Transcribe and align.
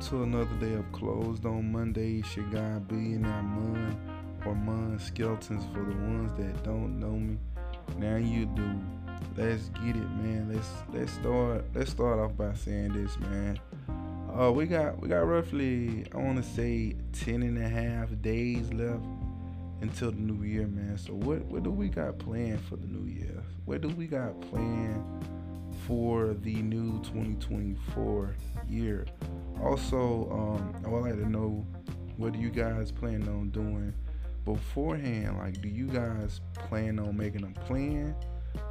to 0.00 0.22
another 0.22 0.54
day 0.60 0.74
of 0.74 0.92
closed 0.92 1.46
on 1.46 1.72
Monday. 1.72 2.18
It's 2.18 2.36
your 2.36 2.44
guy 2.46 2.78
Billionaire 2.80 3.42
Mon 3.42 3.96
or 4.44 4.54
Mon 4.54 4.98
Skelton's 4.98 5.64
for 5.72 5.80
the 5.80 5.96
ones 5.96 6.32
that 6.38 6.62
don't 6.64 7.00
know 7.00 7.12
me. 7.12 7.38
Now 7.98 8.16
you 8.16 8.44
do. 8.44 8.78
Let's 9.36 9.68
get 9.70 9.96
it, 9.96 10.10
man. 10.10 10.50
Let's 10.52 10.68
let's 10.92 11.12
start 11.12 11.64
let's 11.74 11.90
start 11.90 12.18
off 12.18 12.36
by 12.36 12.52
saying 12.52 12.92
this, 12.92 13.18
man. 13.20 13.58
Uh 14.38 14.52
we 14.52 14.66
got 14.66 15.00
we 15.00 15.08
got 15.08 15.26
roughly 15.26 16.04
I 16.12 16.18
wanna 16.18 16.42
say 16.42 16.94
10 17.12 17.42
and 17.42 17.56
a 17.56 17.68
half 17.68 18.10
days 18.20 18.70
left 18.74 19.02
until 19.80 20.10
the 20.10 20.20
new 20.20 20.44
year, 20.44 20.66
man. 20.66 20.98
So 20.98 21.14
what 21.14 21.42
what 21.46 21.62
do 21.62 21.70
we 21.70 21.88
got 21.88 22.18
planned 22.18 22.60
for 22.60 22.76
the 22.76 22.86
new 22.86 23.10
year? 23.10 23.42
What 23.64 23.80
do 23.80 23.88
we 23.88 24.06
got 24.06 24.38
planned 24.42 25.02
for 25.86 26.34
the 26.42 26.56
new 26.56 27.02
2024 27.02 28.36
year? 28.68 29.06
Also, 29.62 30.28
um, 30.30 30.74
I 30.84 30.88
would 30.88 31.02
like 31.02 31.16
to 31.16 31.28
know 31.28 31.66
what 32.16 32.32
do 32.32 32.38
you 32.38 32.50
guys 32.50 32.90
plan 32.90 33.22
on 33.28 33.50
doing 33.50 33.92
beforehand? 34.44 35.38
Like, 35.38 35.60
do 35.60 35.68
you 35.68 35.86
guys 35.86 36.40
plan 36.54 36.98
on 36.98 37.16
making 37.16 37.44
a 37.44 37.60
plan 37.66 38.14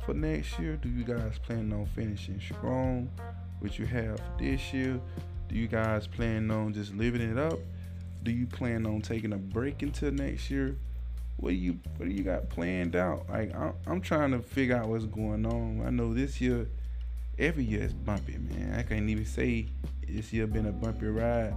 for 0.05 0.13
next 0.13 0.57
year? 0.59 0.77
Do 0.77 0.89
you 0.89 1.03
guys 1.03 1.37
plan 1.39 1.71
on 1.73 1.85
finishing 1.87 2.39
strong, 2.39 3.09
which 3.59 3.77
you 3.77 3.85
have 3.85 4.19
this 4.39 4.73
year? 4.73 4.99
Do 5.47 5.55
you 5.55 5.67
guys 5.67 6.07
plan 6.07 6.49
on 6.49 6.73
just 6.73 6.95
living 6.95 7.21
it 7.21 7.37
up? 7.37 7.59
Do 8.23 8.31
you 8.31 8.47
plan 8.47 8.85
on 8.85 9.01
taking 9.01 9.33
a 9.33 9.37
break 9.37 9.83
until 9.83 10.11
next 10.11 10.49
year? 10.49 10.77
What 11.37 11.49
do 11.49 11.55
you 11.55 11.79
what 11.97 12.07
do 12.07 12.15
you 12.15 12.23
got 12.23 12.49
planned 12.49 12.95
out? 12.95 13.29
Like 13.29 13.53
I'm, 13.53 13.73
I'm 13.85 14.01
trying 14.01 14.31
to 14.31 14.39
figure 14.39 14.77
out 14.77 14.87
what's 14.87 15.05
going 15.05 15.45
on. 15.45 15.83
I 15.85 15.89
know 15.89 16.13
this 16.13 16.39
year, 16.41 16.67
every 17.37 17.63
year 17.63 17.83
is 17.83 17.93
bumpy, 17.93 18.37
man. 18.37 18.75
I 18.77 18.83
can't 18.83 19.09
even 19.09 19.25
say 19.25 19.67
this 20.07 20.31
year 20.31 20.47
been 20.47 20.67
a 20.67 20.71
bumpy 20.71 21.07
ride. 21.07 21.53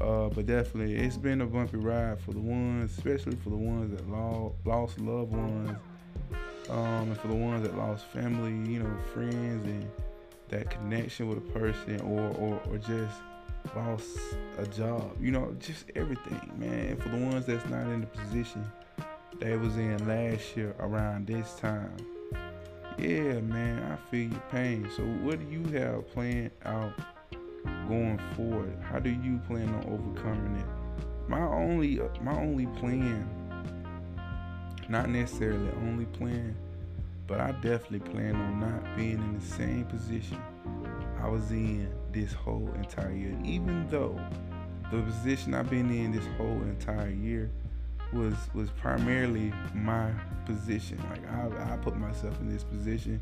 Uh, 0.00 0.28
but 0.28 0.44
definitely, 0.44 0.94
it's 0.94 1.16
been 1.16 1.40
a 1.40 1.46
bumpy 1.46 1.78
ride 1.78 2.20
for 2.20 2.32
the 2.32 2.40
ones, 2.40 2.92
especially 2.92 3.36
for 3.36 3.48
the 3.48 3.56
ones 3.56 3.96
that 3.96 4.06
lost, 4.10 5.00
loved 5.00 5.32
ones, 5.32 5.70
um, 6.68 7.08
and 7.08 7.18
for 7.18 7.28
the 7.28 7.34
ones 7.34 7.62
that 7.62 7.76
lost 7.78 8.04
family, 8.06 8.50
you 8.70 8.78
know, 8.78 8.96
friends, 9.14 9.66
and 9.66 9.90
that 10.48 10.68
connection 10.68 11.28
with 11.28 11.38
a 11.38 11.58
person, 11.58 11.98
or 12.02 12.28
or, 12.36 12.60
or 12.68 12.76
just 12.76 13.22
lost 13.74 14.18
a 14.58 14.66
job, 14.66 15.16
you 15.18 15.30
know, 15.30 15.56
just 15.60 15.86
everything, 15.96 16.52
man. 16.58 16.96
For 16.98 17.08
the 17.08 17.16
ones 17.16 17.46
that's 17.46 17.66
not 17.70 17.86
in 17.86 18.02
the 18.02 18.06
position 18.06 18.70
they 19.40 19.56
was 19.56 19.76
in 19.76 20.06
last 20.06 20.56
year 20.56 20.74
around 20.78 21.26
this 21.26 21.54
time. 21.54 21.96
Yeah, 22.98 23.40
man, 23.40 23.92
I 23.92 24.10
feel 24.10 24.30
your 24.30 24.42
pain. 24.50 24.88
So, 24.96 25.02
what 25.02 25.38
do 25.38 25.46
you 25.50 25.64
have 25.78 26.08
planned 26.12 26.50
out 26.64 26.94
going 27.88 28.18
forward? 28.34 28.74
How 28.82 28.98
do 28.98 29.10
you 29.10 29.38
plan 29.46 29.68
on 29.68 29.84
overcoming 29.84 30.56
it? 30.56 30.66
My 31.28 31.42
only, 31.42 32.00
my 32.22 32.32
only 32.32 32.66
plan, 32.78 33.28
not 34.88 35.10
necessarily 35.10 35.68
only 35.82 36.06
plan, 36.06 36.56
but 37.26 37.38
I 37.38 37.50
definitely 37.52 38.00
plan 38.00 38.34
on 38.34 38.60
not 38.60 38.96
being 38.96 39.18
in 39.18 39.38
the 39.38 39.44
same 39.44 39.84
position 39.84 40.40
I 41.20 41.28
was 41.28 41.50
in 41.50 41.92
this 42.12 42.32
whole 42.32 42.72
entire 42.76 43.12
year. 43.12 43.36
Even 43.44 43.86
though 43.88 44.18
the 44.90 45.02
position 45.02 45.52
I've 45.52 45.68
been 45.68 45.90
in 45.90 46.12
this 46.12 46.26
whole 46.38 46.62
entire 46.62 47.10
year 47.10 47.50
was 48.16 48.34
was 48.54 48.70
primarily 48.70 49.52
my 49.74 50.10
position. 50.44 50.98
Like 51.10 51.28
I, 51.30 51.74
I 51.74 51.76
put 51.76 51.96
myself 51.96 52.38
in 52.40 52.48
this 52.48 52.64
position 52.64 53.20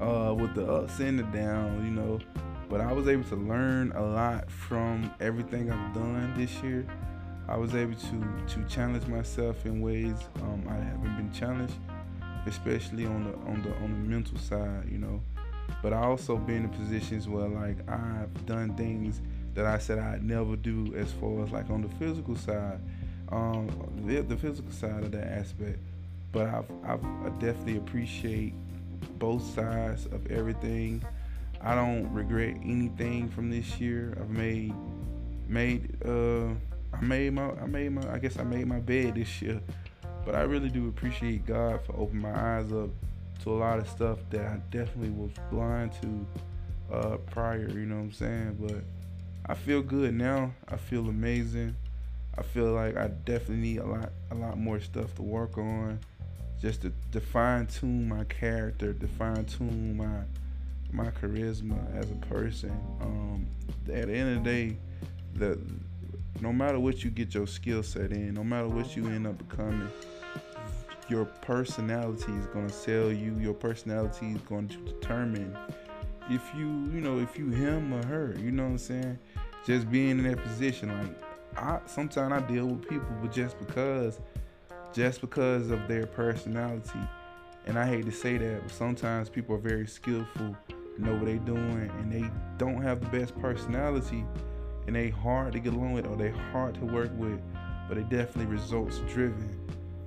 uh, 0.00 0.34
with 0.36 0.54
the 0.54 0.66
ups 0.66 0.98
and 1.00 1.18
the 1.18 1.24
downs, 1.24 1.84
you 1.84 1.90
know. 1.90 2.20
But 2.68 2.80
I 2.80 2.92
was 2.92 3.08
able 3.08 3.24
to 3.24 3.36
learn 3.36 3.92
a 3.92 4.02
lot 4.02 4.50
from 4.50 5.10
everything 5.20 5.70
I've 5.70 5.94
done 5.94 6.34
this 6.36 6.52
year. 6.62 6.86
I 7.48 7.56
was 7.56 7.74
able 7.74 7.94
to 7.94 8.54
to 8.54 8.64
challenge 8.68 9.06
myself 9.06 9.66
in 9.66 9.80
ways 9.80 10.16
um, 10.36 10.64
I 10.68 10.74
haven't 10.74 11.16
been 11.16 11.32
challenged, 11.32 11.74
especially 12.46 13.06
on 13.06 13.24
the 13.24 13.32
on 13.50 13.62
the 13.62 13.74
on 13.76 13.90
the 13.90 14.08
mental 14.08 14.38
side, 14.38 14.88
you 14.90 14.98
know. 14.98 15.20
But 15.82 15.92
I 15.92 16.02
also 16.02 16.36
been 16.36 16.64
in 16.64 16.68
positions 16.68 17.28
where 17.28 17.48
like 17.48 17.88
I've 17.88 18.46
done 18.46 18.76
things 18.76 19.20
that 19.54 19.66
I 19.66 19.78
said 19.78 19.98
I'd 19.98 20.22
never 20.22 20.56
do 20.56 20.94
as 20.94 21.10
far 21.12 21.42
as 21.42 21.50
like 21.50 21.70
on 21.70 21.82
the 21.82 21.88
physical 21.88 22.36
side 22.36 22.80
um, 23.30 23.68
the, 24.04 24.22
the 24.22 24.36
physical 24.36 24.72
side 24.72 25.04
of 25.04 25.12
that 25.12 25.26
aspect. 25.26 25.78
But 26.32 26.48
I've, 26.48 26.70
I've 26.84 27.04
I 27.04 27.28
definitely 27.38 27.76
appreciate 27.78 28.54
both 29.18 29.42
sides 29.54 30.06
of 30.06 30.30
everything. 30.30 31.04
I 31.60 31.74
don't 31.74 32.12
regret 32.12 32.56
anything 32.62 33.28
from 33.28 33.50
this 33.50 33.80
year. 33.80 34.16
I've 34.20 34.30
made 34.30 34.72
made 35.48 35.96
uh 36.06 36.48
I 36.92 37.00
made 37.02 37.32
my 37.32 37.50
I 37.50 37.66
made 37.66 37.90
my 37.92 38.12
I 38.12 38.18
guess 38.18 38.38
I 38.38 38.44
made 38.44 38.66
my 38.66 38.78
bed 38.78 39.16
this 39.16 39.42
year. 39.42 39.60
But 40.24 40.34
I 40.34 40.42
really 40.42 40.68
do 40.68 40.88
appreciate 40.88 41.46
God 41.46 41.84
for 41.84 41.96
opening 41.96 42.22
my 42.22 42.58
eyes 42.58 42.72
up 42.72 42.90
to 43.42 43.50
a 43.50 43.56
lot 43.56 43.78
of 43.78 43.88
stuff 43.88 44.18
that 44.30 44.46
I 44.46 44.60
definitely 44.70 45.10
was 45.10 45.32
blind 45.50 45.92
to 46.02 46.94
uh 46.94 47.16
prior, 47.30 47.68
you 47.68 47.86
know 47.86 47.96
what 47.96 48.02
I'm 48.02 48.12
saying? 48.12 48.56
But 48.60 48.82
I 49.46 49.54
feel 49.54 49.82
good 49.82 50.14
now. 50.14 50.54
I 50.68 50.76
feel 50.76 51.08
amazing. 51.08 51.74
I 52.40 52.42
feel 52.42 52.72
like 52.72 52.96
I 52.96 53.08
definitely 53.08 53.56
need 53.56 53.78
a 53.78 53.86
lot 53.86 54.12
a 54.30 54.34
lot 54.34 54.56
more 54.56 54.80
stuff 54.80 55.14
to 55.16 55.22
work 55.22 55.58
on, 55.58 56.00
just 56.58 56.80
to, 56.82 56.92
to 57.12 57.20
fine 57.20 57.66
tune 57.66 58.08
my 58.08 58.24
character, 58.24 58.94
to 58.94 59.06
fine 59.06 59.44
tune 59.44 59.98
my 59.98 60.22
my 60.90 61.10
charisma 61.10 61.78
as 61.94 62.10
a 62.10 62.14
person. 62.14 62.70
Um, 63.02 63.46
at 63.92 64.06
the 64.06 64.14
end 64.14 64.38
of 64.38 64.42
the 64.42 64.50
day, 64.50 64.76
the 65.34 65.60
no 66.40 66.50
matter 66.50 66.80
what 66.80 67.04
you 67.04 67.10
get 67.10 67.34
your 67.34 67.46
skill 67.46 67.82
set 67.82 68.10
in, 68.10 68.32
no 68.32 68.42
matter 68.42 68.68
what 68.68 68.96
you 68.96 69.06
end 69.08 69.26
up 69.26 69.36
becoming, 69.36 69.90
your 71.10 71.26
personality 71.26 72.32
is 72.32 72.46
gonna 72.46 72.72
sell 72.72 73.12
you. 73.12 73.36
Your 73.38 73.54
personality 73.54 74.32
is 74.32 74.40
going 74.42 74.68
to 74.68 74.78
determine 74.78 75.54
if 76.30 76.42
you, 76.56 76.68
you 76.90 77.02
know, 77.02 77.18
if 77.18 77.36
you 77.36 77.50
him 77.50 77.92
or 77.92 78.06
her. 78.06 78.34
You 78.38 78.50
know 78.50 78.62
what 78.62 78.70
I'm 78.70 78.78
saying? 78.78 79.18
Just 79.66 79.90
being 79.90 80.18
in 80.18 80.22
that 80.22 80.42
position, 80.42 80.88
like 80.88 81.29
I 81.56 81.80
sometimes 81.86 82.32
I 82.32 82.40
deal 82.46 82.66
with 82.66 82.88
people, 82.88 83.08
but 83.20 83.32
just 83.32 83.58
because, 83.58 84.20
just 84.92 85.20
because 85.20 85.70
of 85.70 85.86
their 85.88 86.06
personality, 86.06 87.00
and 87.66 87.78
I 87.78 87.86
hate 87.86 88.04
to 88.06 88.12
say 88.12 88.38
that, 88.38 88.62
but 88.62 88.72
sometimes 88.72 89.28
people 89.28 89.56
are 89.56 89.60
very 89.60 89.86
skillful, 89.86 90.56
know 90.98 91.12
what 91.14 91.26
they're 91.26 91.36
doing, 91.38 91.90
and 91.98 92.12
they 92.12 92.30
don't 92.58 92.82
have 92.82 93.00
the 93.00 93.18
best 93.18 93.38
personality, 93.38 94.24
and 94.86 94.96
they 94.96 95.10
hard 95.10 95.52
to 95.52 95.60
get 95.60 95.74
along 95.74 95.92
with, 95.94 96.06
or 96.06 96.16
they 96.16 96.30
hard 96.52 96.74
to 96.76 96.84
work 96.84 97.10
with, 97.14 97.40
but 97.88 97.96
they 97.96 98.02
definitely 98.02 98.46
results 98.46 98.98
driven. 99.12 99.58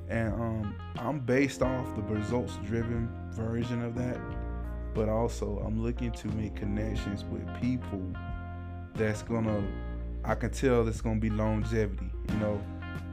And 0.10 0.34
um, 0.34 0.76
I'm 0.98 1.20
based 1.20 1.62
off 1.62 1.96
the 1.96 2.02
results 2.02 2.58
driven 2.66 3.10
version 3.32 3.84
of 3.84 3.96
that, 3.96 4.20
but 4.94 5.10
also 5.10 5.64
I'm 5.66 5.82
looking 5.82 6.12
to 6.12 6.28
make 6.30 6.56
connections 6.56 7.24
with 7.26 7.46
people 7.62 8.02
that's 8.96 9.24
gonna 9.24 9.64
I 10.26 10.36
can 10.36 10.52
tell 10.52 10.88
it's 10.88 11.02
gonna 11.02 11.20
be 11.20 11.30
longevity. 11.30 12.10
You 12.30 12.36
know, 12.36 12.62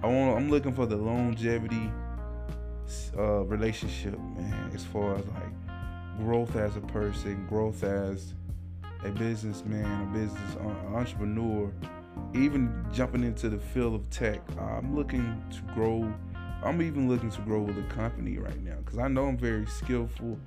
I 0.02 0.06
want 0.06 0.36
I'm 0.36 0.50
looking 0.50 0.72
for 0.72 0.86
the 0.86 0.96
longevity 0.96 1.90
uh, 3.18 3.44
relationship, 3.44 4.18
man. 4.18 4.70
As 4.74 4.84
far 4.84 5.16
as 5.16 5.24
like 5.26 6.18
growth 6.18 6.54
as 6.54 6.76
a 6.76 6.80
person, 6.80 7.46
growth 7.48 7.82
as 7.82 8.34
a 9.04 9.08
businessman, 9.10 10.02
a 10.02 10.18
business 10.18 10.56
uh, 10.56 10.96
entrepreneur, 10.96 11.72
even 12.34 12.86
jumping 12.92 13.24
into 13.24 13.48
the 13.48 13.58
field 13.58 13.94
of 13.94 14.08
tech. 14.10 14.40
I'm 14.58 14.94
looking 14.94 15.42
to 15.50 15.74
grow. 15.74 16.12
I'm 16.62 16.82
even 16.82 17.08
looking 17.08 17.30
to 17.30 17.40
grow 17.40 17.62
with 17.62 17.78
a 17.78 17.94
company 17.94 18.38
right 18.38 18.62
now 18.62 18.76
because 18.84 18.98
I 18.98 19.08
know 19.08 19.26
I'm 19.26 19.38
very 19.38 19.66
skillful, 19.66 20.38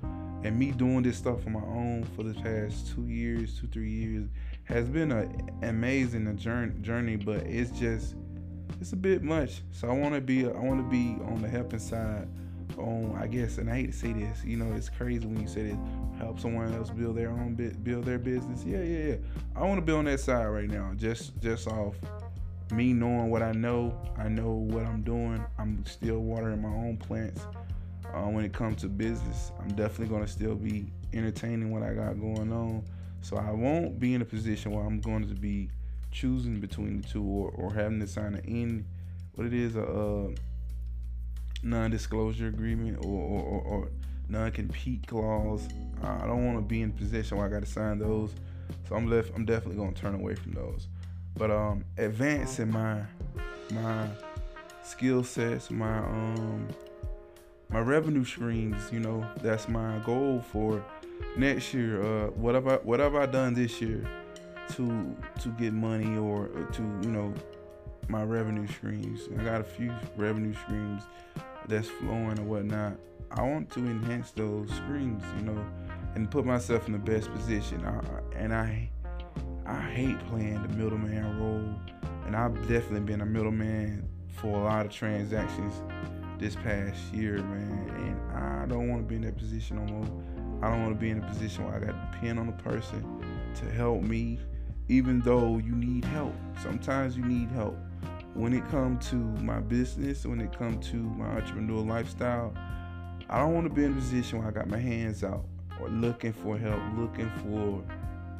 and 0.44 0.58
me 0.58 0.70
doing 0.70 1.02
this 1.02 1.18
stuff 1.18 1.44
on 1.46 1.52
my 1.52 1.60
own 1.60 2.04
for 2.16 2.22
the 2.22 2.34
past 2.40 2.94
two 2.94 3.06
years, 3.06 3.58
two 3.60 3.66
three 3.66 3.90
years, 3.90 4.28
has 4.64 4.88
been 4.88 5.12
an 5.12 5.50
amazing 5.62 6.36
journey, 6.36 7.16
but 7.16 7.42
it's 7.46 7.70
just 7.78 8.14
it's 8.80 8.92
a 8.92 8.96
bit 8.96 9.22
much. 9.22 9.62
So 9.70 9.88
I 9.88 9.92
want 9.92 10.14
to 10.14 10.20
be 10.20 10.46
I 10.46 10.58
want 10.58 10.80
to 10.80 10.90
be 10.90 11.22
on 11.24 11.40
the 11.42 11.48
helping 11.48 11.78
side. 11.78 12.28
On 12.78 13.16
I 13.20 13.28
guess, 13.28 13.58
and 13.58 13.70
I 13.70 13.76
hate 13.76 13.92
to 13.92 13.96
say 13.96 14.12
this, 14.12 14.42
you 14.44 14.56
know, 14.56 14.74
it's 14.74 14.88
crazy 14.88 15.26
when 15.26 15.40
you 15.40 15.46
say 15.46 15.62
this. 15.62 15.76
Help 16.18 16.40
someone 16.40 16.72
else 16.74 16.90
build 16.90 17.16
their 17.16 17.28
own 17.28 17.54
build 17.82 18.04
their 18.04 18.18
business. 18.18 18.64
Yeah, 18.64 18.82
yeah, 18.82 19.06
yeah. 19.08 19.16
I 19.54 19.62
want 19.62 19.78
to 19.78 19.82
be 19.82 19.92
on 19.92 20.06
that 20.06 20.18
side 20.18 20.46
right 20.46 20.68
now. 20.68 20.92
Just 20.96 21.38
just 21.40 21.68
off 21.68 21.94
me 22.72 22.92
knowing 22.92 23.30
what 23.30 23.42
I 23.42 23.52
know. 23.52 23.96
I 24.16 24.28
know 24.28 24.52
what 24.52 24.84
I'm 24.86 25.02
doing. 25.02 25.44
I'm 25.58 25.84
still 25.86 26.18
watering 26.18 26.62
my 26.62 26.68
own 26.68 26.96
plants. 26.96 27.46
Uh, 28.12 28.28
when 28.30 28.44
it 28.44 28.52
comes 28.52 28.80
to 28.80 28.88
business, 28.88 29.52
I'm 29.60 29.68
definitely 29.68 30.08
gonna 30.08 30.26
still 30.26 30.54
be 30.54 30.86
entertaining 31.12 31.70
what 31.70 31.82
I 31.82 31.94
got 31.94 32.18
going 32.18 32.52
on 32.52 32.82
so 33.24 33.36
I 33.36 33.50
won't 33.50 33.98
be 33.98 34.14
in 34.14 34.22
a 34.22 34.24
position 34.24 34.72
where 34.72 34.84
I'm 34.84 35.00
going 35.00 35.26
to 35.28 35.34
be 35.34 35.70
choosing 36.12 36.60
between 36.60 37.00
the 37.00 37.08
two 37.08 37.24
or, 37.24 37.50
or 37.50 37.72
having 37.72 37.98
to 38.00 38.06
sign 38.06 38.34
an 38.34 38.44
in 38.44 38.84
what 39.34 39.46
it 39.46 39.54
is 39.54 39.76
a, 39.76 39.82
a 39.82 40.28
non-disclosure 41.62 42.48
agreement 42.48 42.98
or, 43.04 43.20
or, 43.20 43.60
or 43.62 43.88
non-compete 44.28 45.06
clause. 45.06 45.66
I 46.02 46.26
don't 46.26 46.44
want 46.44 46.58
to 46.58 46.62
be 46.62 46.82
in 46.82 46.90
a 46.90 46.92
position 46.92 47.38
where 47.38 47.46
I 47.46 47.50
got 47.50 47.60
to 47.60 47.70
sign 47.70 47.98
those. 47.98 48.30
So 48.88 48.94
I'm 48.94 49.08
left. 49.08 49.32
I'm 49.34 49.44
definitely 49.44 49.76
going 49.76 49.94
to 49.94 50.00
turn 50.00 50.14
away 50.14 50.34
from 50.34 50.52
those. 50.52 50.88
but 51.36 51.50
um, 51.50 51.84
advancing 51.98 52.70
my 52.70 53.02
my 53.70 54.08
skill 54.82 55.24
sets, 55.24 55.70
my 55.70 55.98
um, 55.98 56.68
my 57.70 57.80
revenue 57.80 58.24
streams. 58.24 58.82
You 58.92 59.00
know, 59.00 59.26
that's 59.42 59.68
my 59.68 59.98
goal 60.04 60.44
for 60.52 60.84
next 61.36 61.74
year. 61.74 62.02
Uh, 62.02 62.26
what 62.30 62.54
have 62.54 62.66
I 62.66 62.76
what 62.76 63.00
have 63.00 63.14
I 63.14 63.26
done 63.26 63.54
this 63.54 63.80
year 63.80 64.04
to 64.72 65.16
to 65.40 65.48
get 65.50 65.72
money 65.72 66.16
or, 66.16 66.46
or 66.46 66.64
to 66.72 66.82
you 67.02 67.10
know 67.10 67.34
my 68.08 68.22
revenue 68.22 68.66
streams? 68.66 69.28
I 69.38 69.42
got 69.42 69.60
a 69.60 69.64
few 69.64 69.92
revenue 70.16 70.54
streams 70.54 71.02
that's 71.68 71.88
flowing 71.88 72.38
or 72.38 72.44
whatnot. 72.44 72.96
I 73.30 73.42
want 73.42 73.70
to 73.72 73.80
enhance 73.80 74.30
those 74.30 74.70
streams, 74.70 75.22
you 75.38 75.46
know, 75.46 75.66
and 76.14 76.30
put 76.30 76.44
myself 76.44 76.86
in 76.86 76.92
the 76.92 76.98
best 76.98 77.32
position. 77.32 77.84
I, 77.84 78.00
and 78.38 78.54
I 78.54 78.90
I 79.66 79.80
hate 79.80 80.18
playing 80.28 80.62
the 80.62 80.68
middleman 80.76 81.40
role, 81.40 81.74
and 82.26 82.36
I've 82.36 82.54
definitely 82.68 83.00
been 83.00 83.22
a 83.22 83.26
middleman 83.26 84.08
for 84.28 84.48
a 84.48 84.64
lot 84.64 84.86
of 84.86 84.92
transactions 84.92 85.74
this 86.38 86.54
past 86.56 86.98
year, 87.12 87.38
man. 87.38 87.88
And 87.96 88.36
I 88.36 88.66
don't 88.66 88.88
want 88.88 89.02
to 89.02 89.08
be 89.08 89.16
in 89.16 89.22
that 89.22 89.38
position 89.38 89.84
no 89.84 89.94
more. 89.94 90.33
I 90.64 90.70
don't 90.70 90.82
want 90.82 90.94
to 90.94 91.00
be 91.00 91.10
in 91.10 91.18
a 91.18 91.26
position 91.26 91.66
where 91.66 91.74
I 91.74 91.78
got 91.78 91.88
to 91.88 92.08
depend 92.12 92.38
on 92.38 92.48
a 92.48 92.52
person 92.52 93.22
to 93.56 93.70
help 93.70 94.00
me, 94.00 94.38
even 94.88 95.20
though 95.20 95.58
you 95.58 95.74
need 95.74 96.06
help. 96.06 96.34
Sometimes 96.62 97.18
you 97.18 97.22
need 97.22 97.50
help. 97.50 97.76
When 98.32 98.54
it 98.54 98.66
comes 98.70 99.06
to 99.10 99.16
my 99.16 99.60
business, 99.60 100.24
when 100.24 100.40
it 100.40 100.56
comes 100.56 100.88
to 100.88 100.96
my 100.96 101.38
entrepreneurial 101.38 101.86
lifestyle, 101.86 102.54
I 103.28 103.40
don't 103.40 103.52
want 103.52 103.66
to 103.68 103.74
be 103.74 103.84
in 103.84 103.92
a 103.92 103.94
position 103.94 104.38
where 104.38 104.48
I 104.48 104.52
got 104.52 104.66
my 104.66 104.78
hands 104.78 105.22
out 105.22 105.44
or 105.82 105.90
looking 105.90 106.32
for 106.32 106.56
help, 106.56 106.80
looking 106.96 107.30
for 107.42 107.84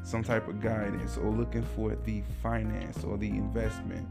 some 0.02 0.24
type 0.24 0.48
of 0.48 0.62
guidance 0.62 1.18
or 1.18 1.30
looking 1.30 1.62
for 1.76 1.94
the 2.06 2.22
finance 2.42 3.04
or 3.04 3.18
the 3.18 3.28
investment 3.28 4.08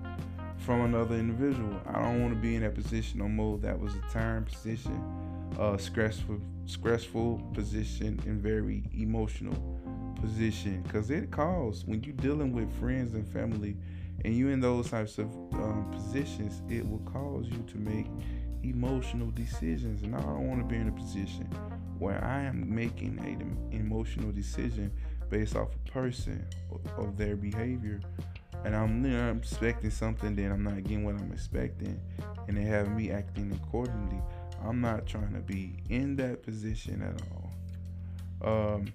from 0.58 0.82
another 0.82 1.16
individual. 1.16 1.82
I 1.88 2.04
don't 2.04 2.22
want 2.22 2.36
to 2.36 2.40
be 2.40 2.56
in 2.56 2.62
that 2.62 2.76
position 2.76 3.22
no 3.22 3.28
more. 3.28 3.58
That 3.58 3.80
was 3.80 3.96
a 3.96 4.02
tiring 4.12 4.44
position, 4.44 5.02
uh, 5.60 5.78
stressful, 5.78 6.40
stressful 6.66 7.38
position, 7.54 8.20
and 8.26 8.42
very 8.42 8.84
emotional 8.94 9.56
position. 10.22 10.82
Because 10.84 11.10
it 11.10 11.32
calls 11.32 11.86
when 11.86 12.04
you're 12.04 12.16
dealing 12.16 12.54
with 12.54 12.72
friends 12.80 13.14
and 13.14 13.28
family, 13.28 13.78
and 14.26 14.36
you 14.36 14.50
in 14.50 14.60
those 14.60 14.90
types 14.90 15.18
of 15.18 15.26
um, 15.54 15.90
positions, 15.92 16.62
it 16.70 16.88
will 16.88 17.00
cause 17.00 17.48
you 17.48 17.64
to 17.68 17.78
make 17.78 18.08
emotional 18.64 19.32
decisions. 19.32 20.04
And 20.04 20.16
I 20.16 20.22
don't 20.22 20.48
want 20.48 20.62
to 20.62 20.66
be 20.66 20.80
in 20.80 20.88
a 20.88 20.92
position 20.92 21.46
where 22.00 22.24
I 22.24 22.42
am 22.42 22.74
making 22.74 23.20
an 23.20 23.58
emotional 23.72 24.32
decision 24.32 24.92
based 25.30 25.56
off 25.56 25.70
a 25.76 25.92
person 25.92 26.46
of 26.98 27.18
their 27.18 27.36
behavior 27.36 28.02
and 28.66 28.76
I'm, 28.76 29.04
you 29.04 29.12
know, 29.12 29.30
I'm 29.30 29.38
expecting 29.38 29.90
something, 29.90 30.36
then 30.36 30.52
I'm 30.52 30.64
not 30.64 30.84
getting 30.84 31.04
what 31.04 31.16
I'm 31.16 31.32
expecting, 31.32 32.00
and 32.48 32.58
they 32.58 32.64
have 32.64 32.96
me 32.96 33.12
acting 33.12 33.52
accordingly. 33.62 34.22
I'm 34.64 34.82
not 34.82 35.06
trying 35.06 35.34
to 35.34 35.40
be 35.40 35.78
in 35.90 36.16
that 36.18 36.44
position 36.44 37.02
at 37.02 37.22
all. 37.32 38.76
Um, 38.76 38.86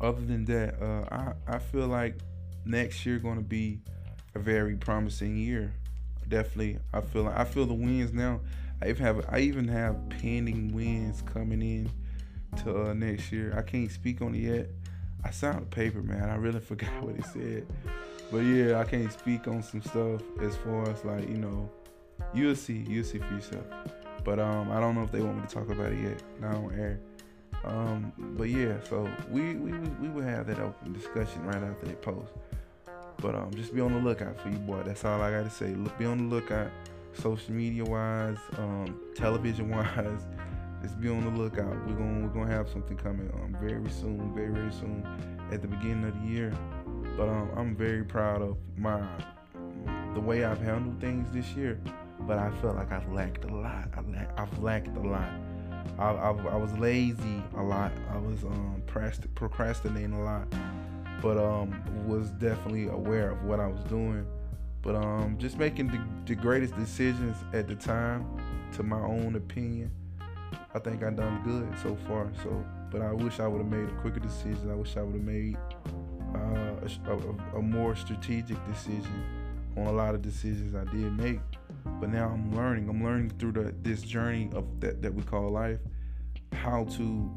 other 0.00 0.20
than 0.20 0.44
that, 0.46 0.80
uh, 0.80 1.04
I 1.14 1.56
I 1.56 1.58
feel 1.58 1.86
like 1.86 2.16
next 2.64 3.04
year 3.04 3.18
going 3.18 3.36
to 3.36 3.42
be 3.42 3.80
a 4.34 4.38
very 4.38 4.76
promising 4.76 5.36
year. 5.36 5.72
Definitely, 6.28 6.78
I 6.92 7.00
feel 7.00 7.28
I 7.28 7.44
feel 7.44 7.66
the 7.66 7.74
wins 7.74 8.12
now. 8.12 8.40
I 8.82 8.88
even 8.88 9.04
have 9.04 9.26
I 9.28 9.40
even 9.40 9.68
have 9.68 10.08
pending 10.08 10.72
wins 10.72 11.22
coming 11.22 11.60
in 11.60 11.90
to 12.62 12.90
uh, 12.90 12.94
next 12.94 13.30
year. 13.30 13.54
I 13.56 13.62
can't 13.62 13.90
speak 13.90 14.22
on 14.22 14.34
it 14.34 14.38
yet. 14.38 14.70
I 15.22 15.30
signed 15.30 15.62
a 15.62 15.66
paper, 15.66 16.02
man. 16.02 16.30
I 16.30 16.36
really 16.36 16.60
forgot 16.70 17.02
what 17.02 17.16
it 17.16 17.24
said. 17.26 17.66
But 18.30 18.38
yeah, 18.38 18.78
I 18.78 18.84
can't 18.84 19.12
speak 19.12 19.48
on 19.48 19.62
some 19.62 19.82
stuff 19.82 20.22
as 20.40 20.56
far 20.56 20.88
as 20.88 21.04
like, 21.04 21.28
you 21.28 21.36
know, 21.36 21.68
you'll 22.32 22.54
see, 22.54 22.84
you'll 22.88 23.04
see 23.04 23.18
for 23.18 23.34
yourself. 23.34 23.64
But 24.24 24.38
um, 24.38 24.70
I 24.70 24.80
don't 24.80 24.94
know 24.94 25.02
if 25.02 25.12
they 25.12 25.20
want 25.20 25.36
me 25.36 25.46
to 25.46 25.54
talk 25.54 25.70
about 25.70 25.92
it 25.92 26.00
yet. 26.00 26.22
Not 26.40 26.54
on 26.54 26.74
air. 26.74 27.00
Um, 27.64 28.12
but 28.18 28.48
yeah, 28.48 28.76
so 28.88 29.08
we 29.30 29.54
we 29.54 29.72
we 29.72 30.08
will 30.08 30.22
have 30.22 30.46
that 30.46 30.58
open 30.58 30.92
discussion 30.92 31.44
right 31.44 31.62
after 31.62 31.86
they 31.86 31.94
post. 31.94 32.32
But 33.20 33.34
um, 33.34 33.52
just 33.54 33.74
be 33.74 33.80
on 33.80 33.92
the 33.92 34.00
lookout 34.00 34.40
for 34.40 34.48
you, 34.48 34.58
boy. 34.58 34.82
That's 34.84 35.04
all 35.04 35.20
I 35.20 35.30
gotta 35.30 35.50
say. 35.50 35.74
Look, 35.74 35.96
be 35.98 36.06
on 36.06 36.28
the 36.28 36.34
lookout, 36.34 36.70
social 37.12 37.52
media 37.52 37.84
wise, 37.84 38.38
um, 38.56 38.98
television 39.14 39.68
wise. 39.76 40.26
Just 40.82 40.98
be 41.00 41.10
on 41.10 41.24
the 41.24 41.38
lookout. 41.38 41.76
We're 41.86 41.94
gonna 41.94 42.26
we're 42.26 42.32
gonna 42.32 42.50
have 42.50 42.68
something 42.70 42.96
coming 42.96 43.30
um 43.34 43.56
very 43.60 43.90
soon, 43.90 44.34
very 44.34 44.48
very 44.48 44.72
soon, 44.72 45.06
at 45.52 45.60
the 45.60 45.68
beginning 45.68 46.04
of 46.04 46.14
the 46.22 46.28
year. 46.28 46.52
But 47.16 47.28
um, 47.28 47.50
I'm 47.56 47.76
very 47.76 48.04
proud 48.04 48.40
of 48.40 48.56
my 48.78 49.06
the 50.14 50.20
way 50.20 50.44
I've 50.44 50.60
handled 50.60 50.98
things 51.00 51.30
this 51.30 51.50
year. 51.52 51.78
But 52.26 52.38
I 52.38 52.50
felt 52.60 52.76
like 52.76 52.92
I've 52.92 53.10
lacked 53.12 53.44
a 53.44 53.54
lot. 53.54 53.88
I 53.96 54.40
have 54.40 54.58
lacked 54.58 54.96
a 54.96 55.00
lot. 55.00 55.30
I, 55.98 56.10
I, 56.10 56.30
I, 56.30 56.56
was 56.56 56.72
lazy 56.78 57.42
a 57.56 57.62
lot. 57.62 57.92
I 58.12 58.18
was 58.18 58.44
um, 58.44 58.82
procrastinating 59.34 60.12
a 60.12 60.22
lot. 60.22 60.46
But 61.22 61.36
um, 61.38 61.82
was 62.06 62.30
definitely 62.30 62.88
aware 62.88 63.30
of 63.30 63.44
what 63.44 63.60
I 63.60 63.66
was 63.66 63.82
doing. 63.84 64.26
But 64.82 64.96
um, 64.96 65.36
just 65.38 65.58
making 65.58 65.88
the, 65.88 66.00
the 66.26 66.34
greatest 66.34 66.76
decisions 66.76 67.36
at 67.52 67.68
the 67.68 67.74
time, 67.74 68.24
to 68.76 68.82
my 68.82 69.00
own 69.00 69.36
opinion. 69.36 69.90
I 70.74 70.78
think 70.78 71.02
I've 71.02 71.16
done 71.16 71.42
good 71.44 71.78
so 71.82 71.96
far. 72.06 72.30
So, 72.42 72.64
but 72.90 73.02
I 73.02 73.12
wish 73.12 73.40
I 73.40 73.46
would 73.46 73.58
have 73.58 73.70
made 73.70 73.88
a 73.88 74.00
quicker 74.00 74.20
decision. 74.20 74.70
I 74.70 74.74
wish 74.74 74.96
I 74.96 75.02
would 75.02 75.14
have 75.14 75.24
made 75.24 75.56
uh, 76.34 77.12
a, 77.12 77.58
a, 77.58 77.62
more 77.62 77.96
strategic 77.96 78.56
decision 78.72 79.24
on 79.76 79.86
a 79.86 79.92
lot 79.92 80.14
of 80.14 80.22
decisions 80.22 80.74
I 80.74 80.84
did 80.84 81.16
make. 81.16 81.40
But 81.84 82.10
now 82.10 82.28
I'm 82.28 82.54
learning. 82.54 82.88
I'm 82.88 83.02
learning 83.02 83.32
through 83.38 83.52
the, 83.52 83.74
this 83.82 84.02
journey 84.02 84.50
of 84.54 84.80
that, 84.80 85.02
that 85.02 85.14
we 85.14 85.22
call 85.22 85.50
life 85.50 85.78
how 86.52 86.84
to 86.84 87.30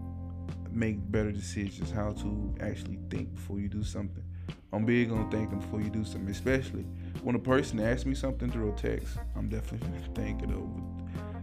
make 0.72 0.98
better 1.12 1.32
decisions, 1.32 1.92
how 1.92 2.12
to 2.14 2.56
actually 2.62 3.00
think 3.10 3.34
before 3.36 3.60
you 3.60 3.70
do 3.70 3.84
something. 3.84 4.24
I'm 4.72 4.86
big 4.86 5.12
on 5.12 5.30
thinking 5.30 5.60
before 5.60 5.82
you 5.82 5.90
do 5.90 6.04
something, 6.04 6.30
especially 6.30 6.86
when 7.22 7.36
a 7.36 7.40
person 7.40 7.80
asks 7.80 8.06
me 8.06 8.16
something 8.16 8.52
through 8.52 8.74
a 8.74 8.76
text. 8.76 9.18
I'm 9.36 9.48
definitely 9.48 10.00
thinking 10.16 10.52
over. 10.52 10.82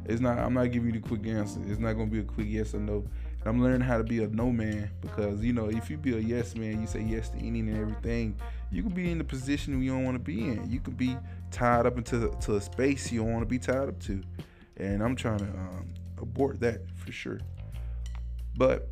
It's 0.07 0.21
not. 0.21 0.39
I'm 0.39 0.55
not 0.55 0.73
giving 0.73 0.93
you 0.93 1.01
the 1.01 1.07
quick 1.07 1.27
answer. 1.27 1.61
It's 1.67 1.79
not 1.79 1.93
gonna 1.93 2.11
be 2.11 2.21
a 2.21 2.25
quick 2.25 2.49
yes 2.49 2.75
or 2.75 2.81
no. 2.81 3.05
I'm 3.47 3.63
learning 3.63 3.81
how 3.81 3.97
to 3.97 4.05
be 4.05 4.23
a 4.23 4.29
no 4.29 4.51
man 4.51 4.91
because 5.01 5.43
you 5.43 5.53
know 5.53 5.67
if 5.67 5.89
you 5.89 5.97
be 5.97 6.15
a 6.15 6.21
yes 6.21 6.55
man, 6.55 6.81
you 6.81 6.87
say 6.87 7.01
yes 7.03 7.31
to 7.31 7.39
any 7.39 7.61
and 7.61 7.77
everything. 7.77 8.37
You 8.71 8.83
can 8.83 8.93
be 8.93 9.11
in 9.11 9.19
the 9.19 9.25
position 9.25 9.81
you 9.83 9.91
don't 9.91 10.05
want 10.05 10.15
to 10.17 10.23
be 10.23 10.41
in. 10.41 10.71
You 10.71 10.81
can 10.81 10.95
be 10.95 11.17
tied 11.51 11.87
up 11.87 11.97
into 11.97 12.31
to 12.43 12.57
a 12.57 12.61
space 12.61 13.11
you 13.11 13.21
don't 13.21 13.33
want 13.33 13.43
to 13.43 13.47
be 13.47 13.59
tied 13.59 13.89
up 13.89 13.99
to, 14.01 14.23
and 14.77 15.03
I'm 15.03 15.17
trying 15.17 15.39
to 15.39 15.45
um, 15.45 15.95
abort 16.19 16.61
that 16.61 16.83
for 16.97 17.13
sure. 17.13 17.41
But 18.57 18.89